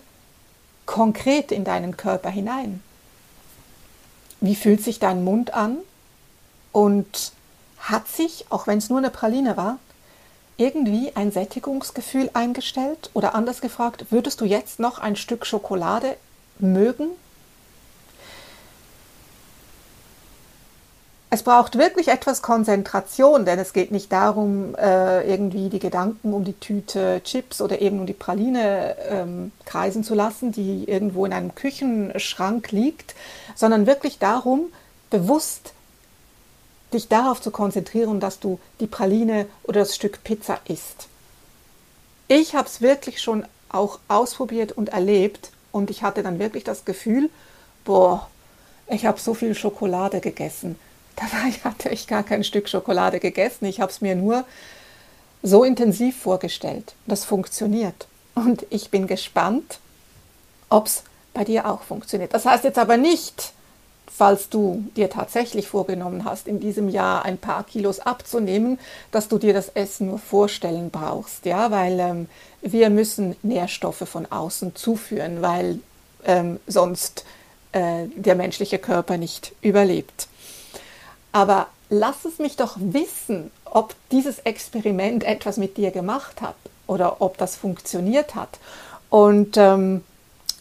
konkret 0.86 1.52
in 1.52 1.64
deinen 1.64 1.96
Körper 1.96 2.30
hinein. 2.30 2.82
Wie 4.40 4.56
fühlt 4.56 4.82
sich 4.82 4.98
dein 4.98 5.22
Mund 5.22 5.54
an? 5.54 5.76
Und 6.72 7.32
hat 7.78 8.08
sich, 8.08 8.46
auch 8.50 8.66
wenn 8.66 8.78
es 8.78 8.88
nur 8.88 8.98
eine 8.98 9.10
Praline 9.10 9.56
war, 9.56 9.78
irgendwie 10.56 11.12
ein 11.14 11.30
Sättigungsgefühl 11.30 12.30
eingestellt? 12.34 13.10
Oder 13.12 13.34
anders 13.34 13.60
gefragt, 13.60 14.06
würdest 14.10 14.40
du 14.40 14.46
jetzt 14.46 14.80
noch 14.80 14.98
ein 14.98 15.16
Stück 15.16 15.46
Schokolade 15.46 16.16
mögen? 16.58 17.10
Es 21.32 21.44
braucht 21.44 21.78
wirklich 21.78 22.08
etwas 22.08 22.42
Konzentration, 22.42 23.44
denn 23.44 23.60
es 23.60 23.72
geht 23.72 23.92
nicht 23.92 24.10
darum, 24.10 24.74
äh, 24.74 25.30
irgendwie 25.30 25.68
die 25.68 25.78
Gedanken 25.78 26.32
um 26.32 26.44
die 26.44 26.58
Tüte 26.58 27.20
Chips 27.22 27.60
oder 27.60 27.80
eben 27.80 28.00
um 28.00 28.06
die 28.06 28.14
Praline 28.14 28.96
ähm, 29.08 29.52
kreisen 29.64 30.02
zu 30.02 30.16
lassen, 30.16 30.50
die 30.50 30.90
irgendwo 30.90 31.24
in 31.24 31.32
einem 31.32 31.54
Küchenschrank 31.54 32.72
liegt, 32.72 33.14
sondern 33.54 33.86
wirklich 33.86 34.18
darum, 34.18 34.72
bewusst 35.08 35.72
dich 36.92 37.06
darauf 37.06 37.40
zu 37.40 37.52
konzentrieren, 37.52 38.18
dass 38.18 38.40
du 38.40 38.58
die 38.80 38.88
Praline 38.88 39.46
oder 39.62 39.80
das 39.80 39.94
Stück 39.94 40.24
Pizza 40.24 40.58
isst. 40.66 41.06
Ich 42.26 42.56
habe 42.56 42.66
es 42.66 42.80
wirklich 42.80 43.22
schon 43.22 43.46
auch 43.68 44.00
ausprobiert 44.08 44.72
und 44.72 44.88
erlebt 44.88 45.52
und 45.70 45.90
ich 45.90 46.02
hatte 46.02 46.24
dann 46.24 46.40
wirklich 46.40 46.64
das 46.64 46.84
Gefühl, 46.84 47.30
boah, 47.84 48.28
ich 48.88 49.06
habe 49.06 49.20
so 49.20 49.32
viel 49.32 49.54
Schokolade 49.54 50.18
gegessen 50.18 50.74
Dabei 51.20 51.52
hatte 51.64 51.90
ich 51.90 52.06
gar 52.06 52.22
kein 52.22 52.44
Stück 52.44 52.68
Schokolade 52.68 53.20
gegessen. 53.20 53.66
Ich 53.66 53.80
habe 53.80 53.92
es 53.92 54.00
mir 54.00 54.14
nur 54.14 54.44
so 55.42 55.64
intensiv 55.64 56.20
vorgestellt. 56.20 56.94
Das 57.06 57.24
funktioniert. 57.24 58.06
Und 58.34 58.66
ich 58.70 58.90
bin 58.90 59.06
gespannt, 59.06 59.78
ob 60.68 60.86
es 60.86 61.02
bei 61.34 61.44
dir 61.44 61.66
auch 61.66 61.82
funktioniert. 61.82 62.34
Das 62.34 62.44
heißt 62.46 62.64
jetzt 62.64 62.78
aber 62.78 62.96
nicht, 62.96 63.52
falls 64.06 64.48
du 64.48 64.84
dir 64.96 65.08
tatsächlich 65.08 65.68
vorgenommen 65.68 66.24
hast, 66.24 66.48
in 66.48 66.60
diesem 66.60 66.88
Jahr 66.88 67.24
ein 67.24 67.38
paar 67.38 67.64
Kilos 67.64 68.00
abzunehmen, 68.00 68.78
dass 69.12 69.28
du 69.28 69.38
dir 69.38 69.54
das 69.54 69.68
Essen 69.70 70.08
nur 70.08 70.18
vorstellen 70.18 70.90
brauchst, 70.90 71.46
ja, 71.46 71.70
weil 71.70 71.98
ähm, 72.00 72.28
wir 72.60 72.90
müssen 72.90 73.36
Nährstoffe 73.42 74.08
von 74.08 74.30
außen 74.30 74.74
zuführen, 74.74 75.42
weil 75.42 75.78
ähm, 76.24 76.60
sonst 76.66 77.24
äh, 77.72 78.06
der 78.14 78.34
menschliche 78.34 78.78
Körper 78.78 79.16
nicht 79.16 79.52
überlebt. 79.62 80.28
Aber 81.32 81.68
lass 81.88 82.24
es 82.24 82.38
mich 82.38 82.56
doch 82.56 82.76
wissen, 82.78 83.50
ob 83.64 83.94
dieses 84.10 84.40
Experiment 84.40 85.24
etwas 85.24 85.56
mit 85.56 85.76
dir 85.76 85.90
gemacht 85.90 86.40
hat 86.40 86.56
oder 86.86 87.20
ob 87.20 87.38
das 87.38 87.56
funktioniert 87.56 88.34
hat. 88.34 88.58
Und 89.10 89.56
ähm, 89.56 90.02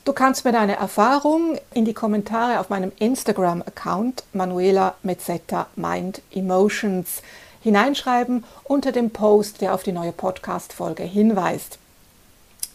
du 0.05 0.13
kannst 0.13 0.45
mir 0.45 0.51
deine 0.51 0.75
Erfahrung 0.75 1.57
in 1.73 1.85
die 1.85 1.93
Kommentare 1.93 2.59
auf 2.59 2.69
meinem 2.69 2.91
Instagram-Account 2.99 4.23
Manuela 4.33 4.95
Mezzetta 5.03 5.67
Mind 5.75 6.21
Emotions 6.31 7.21
hineinschreiben 7.61 8.43
unter 8.63 8.91
dem 8.91 9.11
Post, 9.11 9.61
der 9.61 9.73
auf 9.73 9.83
die 9.83 9.91
neue 9.91 10.11
Podcast-Folge 10.11 11.03
hinweist. 11.03 11.77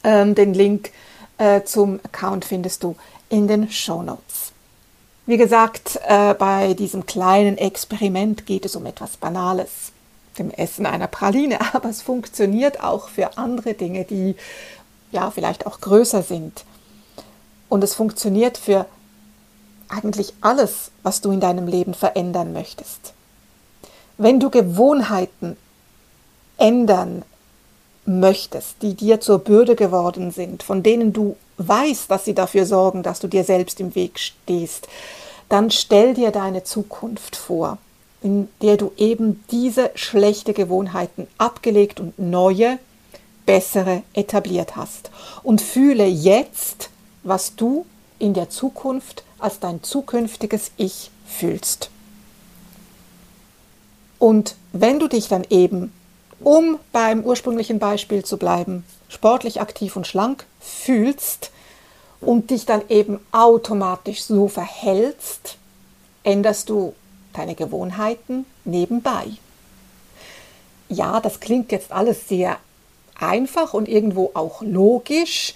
Ähm, 0.02 0.34
den 0.34 0.52
Link 0.52 0.90
äh, 1.38 1.62
zum 1.62 2.00
Account 2.04 2.44
findest 2.44 2.82
du 2.82 2.96
in 3.28 3.48
den 3.48 3.70
Show 3.70 4.02
Notes. 4.02 4.53
Wie 5.26 5.38
gesagt, 5.38 5.98
äh, 6.06 6.34
bei 6.34 6.74
diesem 6.74 7.06
kleinen 7.06 7.56
Experiment 7.56 8.44
geht 8.44 8.66
es 8.66 8.76
um 8.76 8.84
etwas 8.84 9.16
Banales, 9.16 9.92
dem 10.38 10.50
Essen 10.50 10.84
einer 10.84 11.06
Praline, 11.06 11.58
aber 11.74 11.88
es 11.88 12.02
funktioniert 12.02 12.82
auch 12.82 13.08
für 13.08 13.38
andere 13.38 13.74
Dinge, 13.74 14.04
die 14.04 14.36
ja 15.12 15.30
vielleicht 15.30 15.66
auch 15.66 15.80
größer 15.80 16.22
sind. 16.22 16.64
Und 17.70 17.82
es 17.82 17.94
funktioniert 17.94 18.58
für 18.58 18.86
eigentlich 19.88 20.34
alles, 20.40 20.90
was 21.02 21.20
du 21.20 21.30
in 21.30 21.40
deinem 21.40 21.68
Leben 21.68 21.94
verändern 21.94 22.52
möchtest. 22.52 23.14
Wenn 24.18 24.40
du 24.40 24.50
Gewohnheiten 24.50 25.56
ändern 26.58 27.22
möchtest, 28.04 28.82
die 28.82 28.94
dir 28.94 29.20
zur 29.20 29.38
Bürde 29.38 29.76
geworden 29.76 30.30
sind, 30.30 30.62
von 30.62 30.82
denen 30.82 31.12
du 31.12 31.36
weißt, 31.58 32.10
dass 32.10 32.24
sie 32.24 32.34
dafür 32.34 32.66
sorgen, 32.66 33.02
dass 33.02 33.20
du 33.20 33.28
dir 33.28 33.44
selbst 33.44 33.80
im 33.80 33.94
Weg 33.94 34.18
stehst, 34.18 34.88
dann 35.48 35.70
stell 35.70 36.14
dir 36.14 36.30
deine 36.30 36.64
Zukunft 36.64 37.36
vor, 37.36 37.78
in 38.22 38.48
der 38.62 38.76
du 38.76 38.92
eben 38.96 39.44
diese 39.50 39.90
schlechte 39.94 40.54
Gewohnheiten 40.54 41.26
abgelegt 41.38 42.00
und 42.00 42.18
neue, 42.18 42.78
bessere 43.46 44.02
etabliert 44.14 44.76
hast. 44.76 45.10
Und 45.42 45.60
fühle 45.60 46.06
jetzt, 46.06 46.88
was 47.22 47.54
du 47.56 47.84
in 48.18 48.32
der 48.32 48.48
Zukunft 48.48 49.22
als 49.38 49.60
dein 49.60 49.82
zukünftiges 49.82 50.70
Ich 50.78 51.10
fühlst. 51.26 51.90
Und 54.18 54.56
wenn 54.72 54.98
du 54.98 55.08
dich 55.08 55.28
dann 55.28 55.44
eben 55.50 55.92
um 56.40 56.78
beim 56.92 57.22
ursprünglichen 57.24 57.78
Beispiel 57.78 58.24
zu 58.24 58.38
bleiben, 58.38 58.84
sportlich 59.14 59.60
aktiv 59.60 59.96
und 59.96 60.06
schlank 60.06 60.44
fühlst 60.60 61.50
und 62.20 62.50
dich 62.50 62.66
dann 62.66 62.82
eben 62.88 63.20
automatisch 63.32 64.24
so 64.24 64.48
verhältst, 64.48 65.56
änderst 66.24 66.68
du 66.68 66.94
deine 67.32 67.54
Gewohnheiten 67.54 68.44
nebenbei. 68.64 69.26
Ja, 70.88 71.20
das 71.20 71.40
klingt 71.40 71.72
jetzt 71.72 71.92
alles 71.92 72.28
sehr 72.28 72.58
einfach 73.18 73.72
und 73.74 73.88
irgendwo 73.88 74.32
auch 74.34 74.62
logisch, 74.62 75.54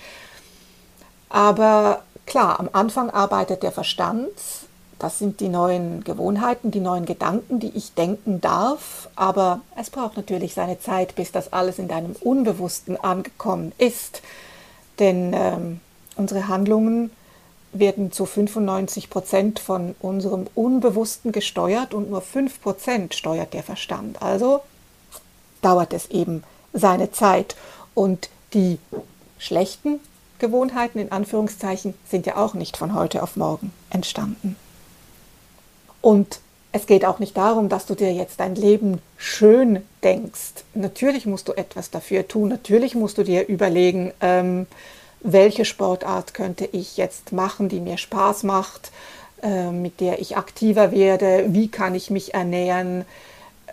aber 1.29 2.03
klar, 2.27 2.61
am 2.61 2.71
Anfang 2.73 3.11
arbeitet 3.11 3.63
der 3.63 3.73
Verstand, 3.73 4.31
das 4.99 5.19
sind 5.19 5.41
die 5.41 5.49
neuen 5.49 6.03
Gewohnheiten, 6.03 6.71
die 6.71 6.81
neuen 6.81 7.07
Gedanken, 7.07 7.61
die 7.61 7.71
ich 7.77 7.95
denken 7.95 8.41
darf. 8.41 9.09
Aber 9.15 9.61
es 9.77 9.91
braucht 9.91 10.17
natürlich 10.17 10.55
seine 10.55 10.81
Zeit, 10.81 11.15
bis 11.15 11.31
das 11.31 11.53
alles 11.53 11.79
in 11.79 11.87
deinem 11.87 12.17
Unbewussten 12.21 12.97
angekommen 12.97 13.73
ist. 13.79 14.23
Denn 14.99 15.33
ähm, 15.35 15.81
unsere 16.17 16.49
Handlungen 16.49 17.11
werden 17.73 18.11
zu 18.11 18.27
95 18.27 19.09
Prozent 19.09 19.61
von 19.61 19.95
unserem 20.01 20.49
Unbewussten 20.55 21.31
gesteuert 21.31 21.95
und 21.95 22.11
nur 22.11 22.23
5 22.23 22.61
Prozent 22.61 23.15
steuert 23.15 23.55
der 23.55 23.63
Verstand. 23.63 24.21
Also 24.21 24.63
dauert 25.63 25.93
es 25.93 26.11
eben 26.11 26.43
seine 26.73 27.13
Zeit. 27.13 27.57
Und 27.95 28.31
die 28.53 28.79
schlechten 29.39 30.01
Gewohnheiten 30.41 30.99
in 30.99 31.13
Anführungszeichen 31.13 31.95
sind 32.09 32.27
ja 32.27 32.37
auch 32.37 32.55
nicht 32.55 32.77
von 32.77 32.95
heute 32.95 33.23
auf 33.23 33.37
morgen 33.37 33.73
entstanden. 33.91 34.57
Und 36.01 36.41
es 36.73 36.87
geht 36.87 37.05
auch 37.05 37.19
nicht 37.19 37.37
darum, 37.37 37.69
dass 37.69 37.87
du 37.87 37.95
dir 37.95 38.13
jetzt 38.13 38.41
dein 38.41 38.55
Leben 38.55 39.01
schön 39.17 39.83
denkst. 40.05 40.65
Natürlich 40.75 41.27
musst 41.27 41.49
du 41.49 41.53
etwas 41.53 41.91
dafür 41.91 42.29
tun. 42.29 42.51
Natürlich 42.51 42.95
musst 42.95 43.19
du 43.19 43.25
dir 43.25 43.49
überlegen, 43.49 44.13
ähm, 44.21 44.67
welche 45.21 45.65
Sportart 45.65 46.35
könnte 46.35 46.69
ich 46.71 46.97
jetzt 46.97 47.33
machen, 47.33 47.69
die 47.69 47.81
mir 47.81 47.97
Spaß 47.99 48.43
macht, 48.45 48.93
äh, 49.43 49.71
mit 49.71 50.01
der 50.01 50.21
ich 50.21 50.37
aktiver 50.37 50.93
werde, 50.93 51.47
wie 51.49 51.69
kann 51.69 51.95
ich 51.95 52.11
mich 52.11 52.35
ernähren, 52.35 53.05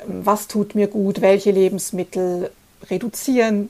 ähm, 0.02 0.26
was 0.26 0.47
tut 0.47 0.73
mir 0.73 0.88
gut, 0.88 1.21
welche 1.21 1.52
Lebensmittel 1.52 2.52
reduzieren, 2.89 3.69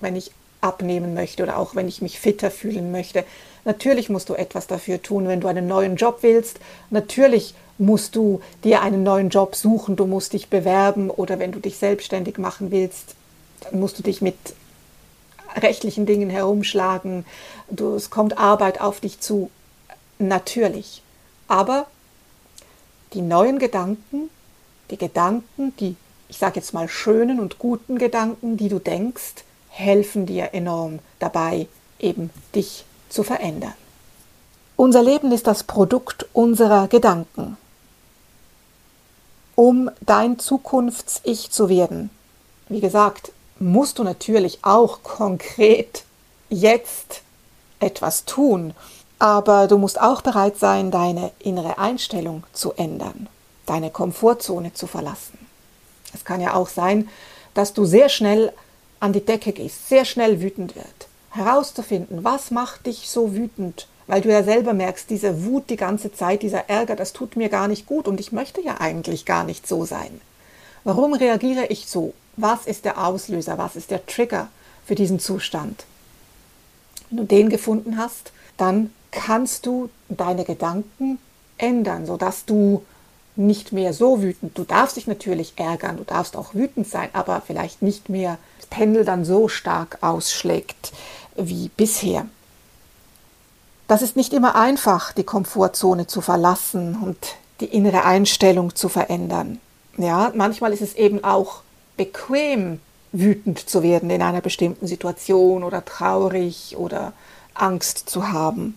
wenn 0.00 0.16
ich 0.16 0.32
abnehmen 0.60 1.14
möchte 1.14 1.44
oder 1.44 1.58
auch 1.58 1.76
wenn 1.76 1.86
ich 1.86 2.02
mich 2.02 2.18
fitter 2.18 2.50
fühlen 2.50 2.90
möchte. 2.90 3.24
Natürlich 3.64 4.08
musst 4.08 4.28
du 4.28 4.34
etwas 4.34 4.66
dafür 4.66 5.00
tun, 5.00 5.28
wenn 5.28 5.40
du 5.40 5.46
einen 5.46 5.66
neuen 5.66 5.96
Job 5.96 6.18
willst. 6.22 6.58
Natürlich 6.90 7.54
du 7.78 8.40
dir 8.64 8.82
einen 8.82 9.02
neuen 9.02 9.30
Job 9.30 9.54
suchen, 9.54 9.96
du 9.96 10.06
musst 10.06 10.32
dich 10.32 10.48
bewerben 10.48 11.10
oder 11.10 11.38
wenn 11.38 11.52
du 11.52 11.60
dich 11.60 11.78
selbstständig 11.78 12.38
machen 12.38 12.70
willst, 12.70 13.14
dann 13.60 13.80
musst 13.80 13.98
du 13.98 14.02
dich 14.02 14.20
mit 14.20 14.36
rechtlichen 15.56 16.04
Dingen 16.04 16.30
herumschlagen. 16.30 17.24
Du, 17.70 17.94
es 17.94 18.10
kommt 18.10 18.38
Arbeit 18.38 18.80
auf 18.80 19.00
dich 19.00 19.20
zu. 19.20 19.50
Natürlich. 20.18 21.02
Aber 21.46 21.86
die 23.14 23.22
neuen 23.22 23.58
Gedanken, 23.58 24.28
die 24.90 24.98
Gedanken, 24.98 25.74
die, 25.78 25.96
ich 26.28 26.38
sage 26.38 26.56
jetzt 26.56 26.74
mal, 26.74 26.88
schönen 26.88 27.40
und 27.40 27.58
guten 27.58 27.98
Gedanken, 27.98 28.56
die 28.56 28.68
du 28.68 28.78
denkst, 28.78 29.44
helfen 29.68 30.26
dir 30.26 30.50
enorm 30.52 30.98
dabei, 31.20 31.68
eben 31.98 32.30
dich 32.54 32.84
zu 33.08 33.22
verändern. 33.22 33.74
Unser 34.76 35.02
Leben 35.02 35.32
ist 35.32 35.46
das 35.46 35.64
Produkt 35.64 36.26
unserer 36.32 36.88
Gedanken 36.88 37.56
um 39.58 39.90
dein 40.02 40.38
Zukunfts-Ich 40.38 41.50
zu 41.50 41.68
werden. 41.68 42.10
Wie 42.68 42.78
gesagt, 42.78 43.32
musst 43.58 43.98
du 43.98 44.04
natürlich 44.04 44.60
auch 44.62 45.02
konkret 45.02 46.04
jetzt 46.48 47.22
etwas 47.80 48.24
tun, 48.24 48.72
aber 49.18 49.66
du 49.66 49.76
musst 49.76 50.00
auch 50.00 50.22
bereit 50.22 50.58
sein, 50.58 50.92
deine 50.92 51.32
innere 51.40 51.76
Einstellung 51.76 52.44
zu 52.52 52.72
ändern, 52.74 53.26
deine 53.66 53.90
Komfortzone 53.90 54.74
zu 54.74 54.86
verlassen. 54.86 55.44
Es 56.14 56.24
kann 56.24 56.40
ja 56.40 56.54
auch 56.54 56.68
sein, 56.68 57.08
dass 57.54 57.72
du 57.72 57.84
sehr 57.84 58.10
schnell 58.10 58.52
an 59.00 59.12
die 59.12 59.26
Decke 59.26 59.50
gehst, 59.50 59.88
sehr 59.88 60.04
schnell 60.04 60.40
wütend 60.40 60.76
wird. 60.76 61.08
Herauszufinden, 61.30 62.22
was 62.22 62.52
macht 62.52 62.86
dich 62.86 63.10
so 63.10 63.34
wütend 63.34 63.88
weil 64.08 64.22
du 64.22 64.30
ja 64.30 64.42
selber 64.42 64.72
merkst, 64.72 65.08
diese 65.08 65.44
Wut 65.44 65.70
die 65.70 65.76
ganze 65.76 66.12
Zeit, 66.12 66.42
dieser 66.42 66.68
Ärger, 66.68 66.96
das 66.96 67.12
tut 67.12 67.36
mir 67.36 67.50
gar 67.50 67.68
nicht 67.68 67.86
gut 67.86 68.08
und 68.08 68.18
ich 68.18 68.32
möchte 68.32 68.60
ja 68.60 68.80
eigentlich 68.80 69.26
gar 69.26 69.44
nicht 69.44 69.68
so 69.68 69.84
sein. 69.84 70.20
Warum 70.82 71.12
reagiere 71.12 71.66
ich 71.66 71.86
so? 71.86 72.14
Was 72.36 72.66
ist 72.66 72.84
der 72.84 73.04
Auslöser? 73.04 73.58
Was 73.58 73.76
ist 73.76 73.90
der 73.90 74.04
Trigger 74.06 74.48
für 74.86 74.94
diesen 74.94 75.20
Zustand? 75.20 75.84
Wenn 77.10 77.18
du 77.18 77.24
den 77.24 77.50
gefunden 77.50 77.98
hast, 77.98 78.32
dann 78.56 78.92
kannst 79.10 79.66
du 79.66 79.90
deine 80.08 80.44
Gedanken 80.44 81.18
ändern, 81.58 82.06
sodass 82.06 82.46
du 82.46 82.84
nicht 83.36 83.72
mehr 83.72 83.92
so 83.92 84.22
wütend. 84.22 84.56
Du 84.56 84.64
darfst 84.64 84.96
dich 84.96 85.06
natürlich 85.06 85.52
ärgern, 85.56 85.98
du 85.98 86.04
darfst 86.04 86.34
auch 86.34 86.54
wütend 86.54 86.88
sein, 86.88 87.10
aber 87.12 87.42
vielleicht 87.46 87.82
nicht 87.82 88.08
mehr 88.08 88.38
das 88.58 88.66
Pendel 88.66 89.04
dann 89.04 89.24
so 89.24 89.48
stark 89.48 89.98
ausschlägt 90.00 90.92
wie 91.36 91.70
bisher. 91.76 92.26
Das 93.88 94.02
ist 94.02 94.16
nicht 94.16 94.34
immer 94.34 94.54
einfach, 94.54 95.12
die 95.12 95.24
Komfortzone 95.24 96.06
zu 96.06 96.20
verlassen 96.20 96.96
und 97.02 97.16
die 97.60 97.64
innere 97.66 98.04
Einstellung 98.04 98.74
zu 98.74 98.90
verändern. 98.90 99.58
Ja, 99.96 100.30
manchmal 100.34 100.72
ist 100.72 100.82
es 100.82 100.94
eben 100.94 101.24
auch 101.24 101.62
bequem, 101.96 102.80
wütend 103.12 103.58
zu 103.58 103.82
werden 103.82 104.10
in 104.10 104.20
einer 104.20 104.42
bestimmten 104.42 104.86
Situation 104.86 105.64
oder 105.64 105.84
traurig 105.84 106.76
oder 106.76 107.14
Angst 107.54 108.10
zu 108.10 108.30
haben. 108.30 108.76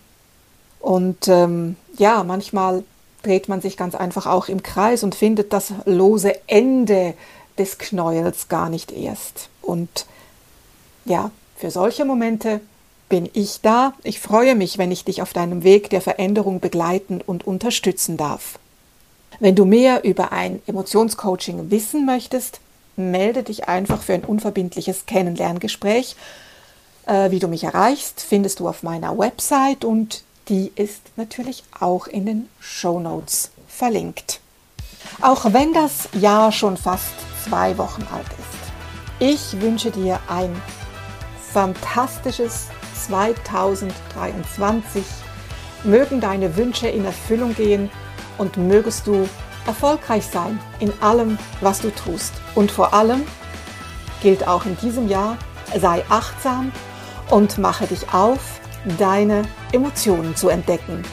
Und 0.79 1.27
ähm, 1.27 1.75
ja, 1.97 2.23
manchmal 2.23 2.83
dreht 3.21 3.49
man 3.49 3.61
sich 3.61 3.75
ganz 3.75 3.93
einfach 3.95 4.25
auch 4.25 4.47
im 4.47 4.63
Kreis 4.63 5.03
und 5.03 5.13
findet 5.13 5.51
das 5.51 5.73
lose 5.85 6.33
Ende 6.47 7.13
des 7.57 7.77
Knäuels 7.77 8.47
gar 8.47 8.69
nicht 8.69 8.93
erst. 8.93 9.49
Und 9.61 10.05
ja, 11.03 11.31
für 11.57 11.69
solche 11.69 12.05
Momente 12.05 12.61
bin 13.11 13.29
ich 13.33 13.59
da. 13.59 13.93
Ich 14.03 14.21
freue 14.21 14.55
mich, 14.55 14.77
wenn 14.77 14.89
ich 14.89 15.03
dich 15.03 15.21
auf 15.21 15.33
deinem 15.33 15.63
Weg 15.65 15.89
der 15.89 15.99
Veränderung 15.99 16.61
begleiten 16.61 17.19
und 17.19 17.45
unterstützen 17.45 18.15
darf. 18.15 18.57
Wenn 19.41 19.53
du 19.53 19.65
mehr 19.65 20.05
über 20.05 20.31
ein 20.31 20.61
Emotionscoaching 20.65 21.69
wissen 21.71 22.05
möchtest, 22.05 22.61
melde 22.95 23.43
dich 23.43 23.67
einfach 23.67 24.01
für 24.01 24.13
ein 24.13 24.23
unverbindliches 24.23 25.07
Kennenlerngespräch. 25.07 26.15
Äh, 27.05 27.31
wie 27.31 27.39
du 27.39 27.49
mich 27.49 27.65
erreichst, 27.65 28.21
findest 28.21 28.61
du 28.61 28.69
auf 28.69 28.81
meiner 28.81 29.17
Website 29.17 29.83
und 29.83 30.23
die 30.47 30.71
ist 30.75 31.01
natürlich 31.17 31.65
auch 31.77 32.07
in 32.07 32.25
den 32.25 32.47
Show 32.61 33.01
Notes 33.01 33.51
verlinkt. 33.67 34.39
Auch 35.19 35.51
wenn 35.51 35.73
das 35.73 36.07
Jahr 36.13 36.53
schon 36.53 36.77
fast 36.77 37.11
zwei 37.43 37.77
Wochen 37.77 38.07
alt 38.13 38.27
ist. 38.39 38.71
Ich 39.19 39.61
wünsche 39.61 39.91
dir 39.91 40.17
ein 40.29 40.55
fantastisches 41.51 42.67
2023. 43.05 45.03
Mögen 45.83 46.21
deine 46.21 46.55
Wünsche 46.57 46.87
in 46.87 47.05
Erfüllung 47.05 47.55
gehen 47.55 47.89
und 48.37 48.57
mögest 48.57 49.07
du 49.07 49.27
erfolgreich 49.65 50.25
sein 50.25 50.59
in 50.79 50.93
allem, 51.01 51.37
was 51.61 51.81
du 51.81 51.89
tust. 51.91 52.33
Und 52.55 52.71
vor 52.71 52.93
allem 52.93 53.23
gilt 54.21 54.47
auch 54.47 54.65
in 54.65 54.77
diesem 54.77 55.07
Jahr, 55.07 55.37
sei 55.79 56.03
achtsam 56.09 56.71
und 57.29 57.57
mache 57.57 57.87
dich 57.87 58.13
auf, 58.13 58.59
deine 58.97 59.43
Emotionen 59.71 60.35
zu 60.35 60.49
entdecken. 60.49 61.03